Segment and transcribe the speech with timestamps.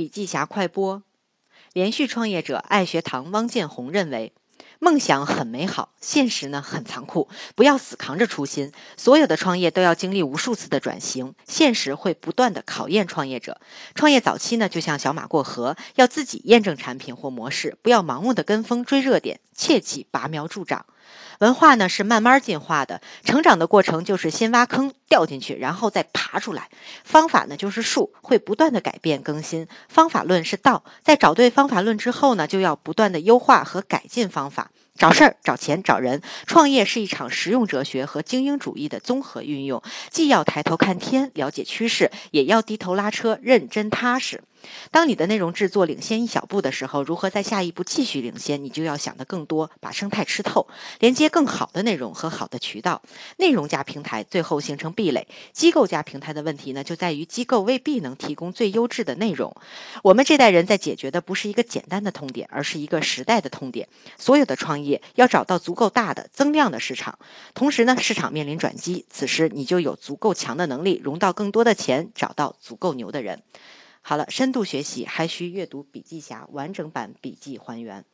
[0.00, 1.02] 笔记侠快播，
[1.74, 4.32] 连续创业者爱学堂汪建红认为，
[4.82, 7.28] 梦想很美好，现实呢很残酷。
[7.54, 13.60] 不要死扛着初心，所有的创业都要经历无数次的转型，现实会不断的考验创业者。
[13.94, 20.86] 创业早期呢，就像小马过河，要自己验证产品或模式，不要盲目的跟风追热点，切忌拔苗助长。
[21.40, 26.68] 文化呢是慢慢进化的，成长的过程就是先挖坑掉进去，然后再爬出来。
[27.02, 29.66] 方法呢就是术，会不断的改变更新。
[29.88, 34.69] 方法论是道，在找对方法论之后呢，就要不断的优化和改进方法。
[35.00, 44.42] 找事儿、找钱、找人，创业是一场实用哲学和精英主义的综合运用，既要抬头看天，了解趋势，也要低头拉车，认真踏实。
[44.90, 50.66] 当你的内容制作领先一小步的时候，如何在下一步继续领先，你就要想得更多，把生态吃透，
[50.98, 53.02] 连接更好的内容和好的渠道，
[53.36, 55.26] 内容加平台，最后形成壁垒。
[55.52, 59.54] 机构加平台的问题呢，就在于机构未必能提供最优质的内容。
[60.02, 63.88] 我们这代人在解决的不是一个简单的痛点，而是一个时代的痛点。
[64.18, 67.18] 所有的创业要找到足够大的增量的市场，
[67.54, 73.42] 同时呢，市场面临转机，此时你就有足够强的能力融到更多的钱，找到足够牛的人。
[74.02, 78.04] 好了，深度学习还需阅读笔记侠完整版笔记还原。